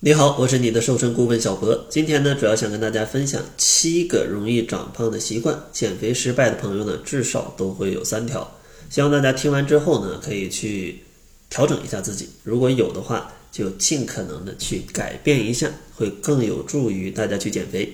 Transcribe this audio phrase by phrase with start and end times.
[0.00, 1.86] 你好，我是你的瘦身顾问小博。
[1.90, 5.60] 今天呢，主要想跟大家分享七个容易长胖的习惯。
[5.72, 8.48] 减肥失败的朋友呢，至少都会有三条。
[8.88, 11.00] 希望大家听完之后呢，可以去
[11.50, 12.28] 调整一下自己。
[12.44, 17.92] 如果有的话，就尽可能的去改变一下，会更有助于大家去减肥。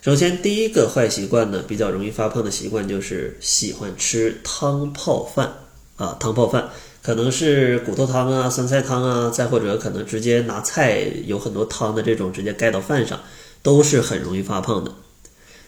[0.00, 5.52] 首先，第一个坏习惯呢，比较容易发胖的习惯就是喜欢吃汤泡饭
[5.96, 6.70] 啊，汤泡饭。
[7.08, 13.18] 可能是骨头汤啊、酸菜汤啊，再或者可能直接拿菜有很多汤的这种直接盖到饭上，
[13.62, 14.92] 都是很容易发胖的。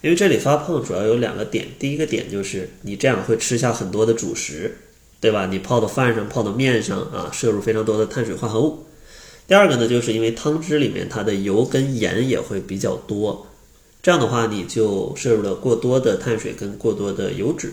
[0.02, 4.76] 因为这里发胖主要有两个点，第一个点就是你这样会吃下很多的主食，
[5.18, 5.46] 对吧？
[5.46, 8.84] 你泡到饭上、泡到面上啊，摄入非常多的碳水化合物。
[9.48, 13.46] 第二个呢，就是因为汤汁里面它的油跟盐也会比较多，
[14.02, 17.72] 这样的话你就摄入了过多的碳水跟过多的油脂。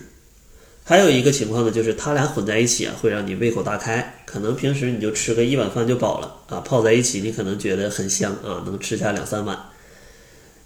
[0.90, 4.24] 还有一个情况呢，就是它俩混在一起啊，会让你胃口大开。
[4.26, 9.60] 可能平时你就吃个一碗饭就饱了啊，泡在一起你可能觉得很香啊，能吃下两三碗。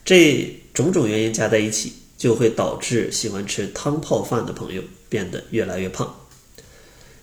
[0.06, 6.16] 这种种原因加在一起，就会导致喜欢吃汤泡饭的朋友变得越来越胖。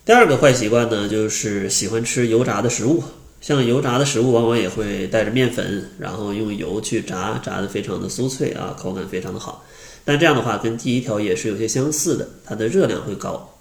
[0.03, 3.01] 第二个坏习惯呢，就是喜欢吃油炸的食物。
[3.39, 9.63] 像油炸的食物，往往也会带着面粉，然后用油去炸，炸的非常的酥脆啊，口感非常的好。
[10.09, 13.55] 但这样的话，跟第一条也是有些相似的，它的热量会高。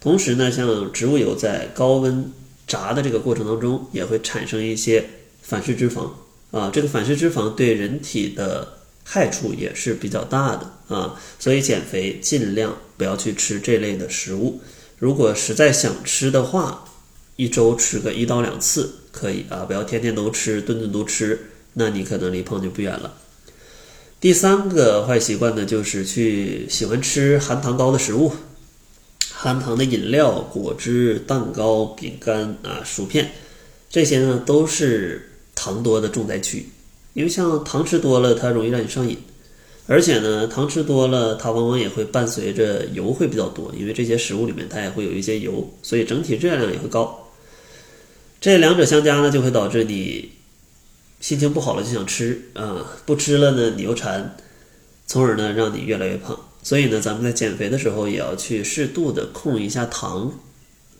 [0.00, 2.32] 同时呢，像植物油在高温
[2.66, 5.04] 炸的这个过程当中，也会产生一些
[5.40, 6.10] 反式脂肪
[6.50, 6.68] 啊。
[6.74, 11.14] 这个反式脂肪对人体的害处也是比较大的啊。
[11.38, 14.60] 所以减肥尽量不要去吃这类的食物。
[14.98, 16.86] 如果实在想吃的话，
[17.36, 23.14] 一周吃个一到两次可以啊，不要天天都吃，顿顿都吃，那你可能离胖就不远了。
[24.24, 28.32] 第三个坏习惯呢，就是去喜欢吃含糖高的食物，
[29.30, 33.32] 含糖的饮料、果汁、蛋糕、饼干啊、薯片，
[33.90, 36.66] 这些呢都是糖多的重灾区。
[37.12, 39.18] 因为像糖吃多了，它容易让你上瘾，
[39.86, 47.30] 而且呢，糖吃多了，它往往也会伴随着油会比较多，因为这些食物里面它也会有一些油，所以整体热量也会高。
[48.40, 50.30] 这两者相加呢，就会导致你。
[51.24, 54.36] 心情不好了就想吃啊，不吃了呢你又馋，
[55.06, 56.38] 从而呢让你越来越胖。
[56.62, 60.30] 所以呢，咱们在减肥的时候也要去适度的控一下糖，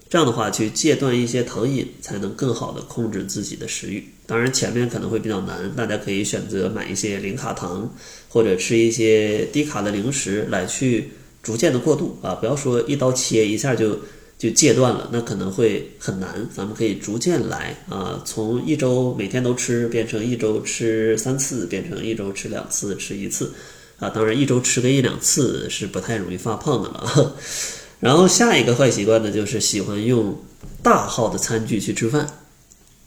[0.09, 4.03] 这样的话去戒断一些糖瘾，才能更好的控制自己的食欲。
[4.25, 7.95] 当然前面可能会比较难，大家可以选择买一些零卡糖，
[8.31, 11.11] 或者吃一些低卡的零食来去
[11.43, 13.99] 逐渐的过渡啊，不要说一刀切一下就。
[14.37, 16.47] 就戒断了，那可能会很难。
[16.55, 23.53] 咱们可以逐渐来啊，从一周每天都吃，变成一周吃三次，变成一周吃两次，吃一次
[23.99, 24.11] 啊。
[24.11, 27.37] 当然，一周吃个一两次是不太容易发胖的了。
[28.01, 30.37] 然后下一个坏习惯呢，就是喜欢用
[30.83, 32.27] 大号的餐具去吃饭。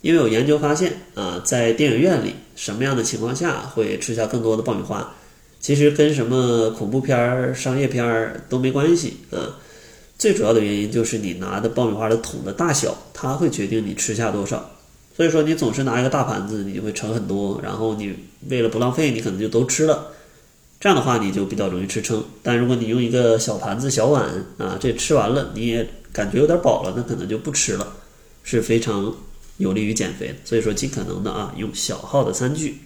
[0.01, 5.13] 因为有研究发现啊，在电影院里，什么样的情况下会吃下更多的爆米花？
[5.59, 9.57] 其实跟什么恐怖片儿、商业片儿都没关系啊。
[10.17, 14.71] 最主要的原因就是你拿的爆米花的桶的大小，它会决定你吃下多少。
[15.15, 18.15] 所以说你总是拿一个大盘子，你就会盛很多，然后你
[18.49, 20.07] 为了不浪费，你可能就都吃了。
[20.79, 22.23] 这样的话你就比较容易吃撑。
[22.43, 24.29] 但如果你用一个小盘子、小碗
[24.59, 27.95] 啊，这吃完了你也感觉有点饱了，那可能就不吃了，
[28.43, 29.15] 是非常
[29.57, 30.35] 有利于减肥的。
[30.45, 32.77] 所以说尽可能的啊，用小号的餐具。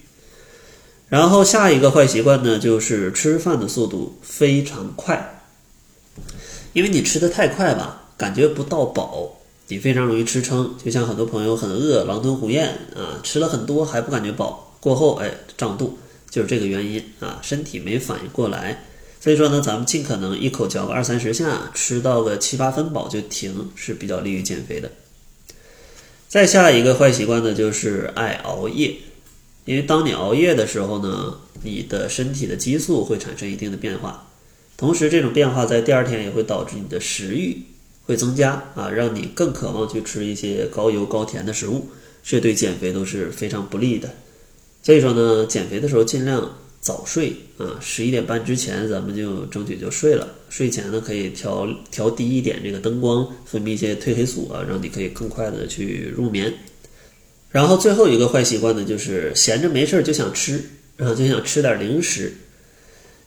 [1.10, 5.44] 然后下一个坏习惯呢，就是吃饭的速度非常快。
[6.74, 9.38] 因为你吃的太快吧，感觉不到饱，
[9.68, 10.76] 你非常容易吃撑。
[10.84, 15.98] 就像很多朋友很饿，狼吞虎咽啊，吃了很多还不感觉饱，过后哎胀肚，
[16.30, 18.86] 就是这个原因啊，身体没反应过来。
[19.20, 24.90] 所以说呢，咱们尽可能一口嚼个二三十下，吃到个七八分饱就停，是比较利于减肥的。
[26.28, 28.96] 再下一个坏习惯呢，就是爱熬夜。
[29.66, 34.31] 因为当你熬夜的时候呢，你的身体的激素会产生一定的变化。
[34.82, 37.56] 同时，这种变化在第二天也会导致你的食欲
[38.08, 41.88] 会增加啊，让你更渴望去吃一些高油高甜的食物，
[42.24, 44.10] 这对减肥都是非常不利的。
[44.82, 50.28] 所以说呢，减肥的时候尽量早睡啊，十一点半之前咱们就争取就睡了。
[50.50, 56.52] 睡前呢可以调调低一点这个灯光，分泌一些褪黑素啊，让你可以更快的去入眠。
[57.52, 60.60] 然后最后一个坏习惯呢，就是闲着没事儿就想吃，
[60.98, 62.34] 然后就想吃点零食。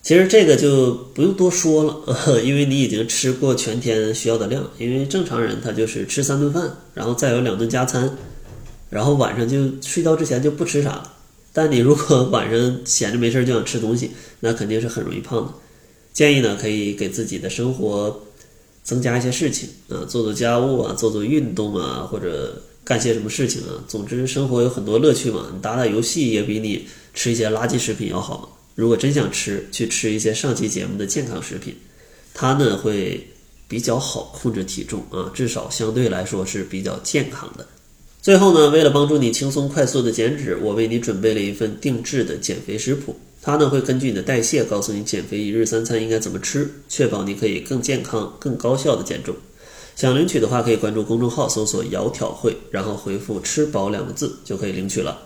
[0.05, 4.63] 其实这个就不用多说了， 因为你已经吃过全天需要的量。
[4.79, 8.15] 因为正常人他就是吃三顿饭，然后再有两顿加餐，
[8.91, 11.11] 然后晚上就睡觉之前就不吃啥了。
[11.55, 14.11] 但你如果晚上闲着没事就想吃东西，
[14.41, 15.51] 那肯定是很容易胖的。
[16.13, 18.25] 建议呢，可以给自己的生活
[18.83, 23.81] 增加一些事情啊，做做家务啊，做做运动啊，或者干些什么事情啊。
[23.89, 28.49] 总之，生活有很多乐趣嘛，你打打游戏也比你吃一些垃圾食品要好嘛。
[28.75, 31.77] 如果真想吃，去吃一些上期节目的健康食品，
[32.33, 33.27] 它呢会
[33.69, 37.67] 比较好控制体重啊，至少相对来说是比较健康的。
[38.21, 43.15] 最后呢，为了帮助你轻松快速的减脂，我为你准备了一份定制的减肥食谱。
[43.43, 49.37] 它呢会根据你的代谢，告诉你减肥一日三餐应该怎么吃，确保你可以更健康、更高效的减重。
[49.95, 55.17] 想领取的话，可以关注公众号，搜索“窈窕会”，然后回复“吃饱”两个字就可以领取了。